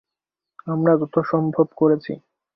[0.67, 2.13] আমরা যথাসম্ভব করছি।